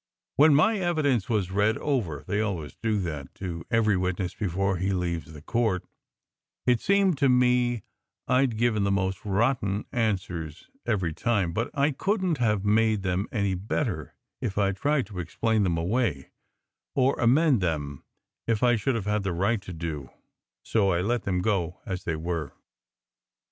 [0.35, 4.93] When my evidence was read over (they always do that to every witness before he
[4.93, 5.85] leaves the court)
[6.65, 7.83] it seemed to me
[8.27, 13.03] I d given the most rotten answers every time; but I couldn t have made
[13.03, 16.31] them any better if I d tried to explain them away,
[16.95, 18.03] or amend them
[18.47, 20.09] as I should have had the right to do;
[20.63, 22.53] so I let them go as they were.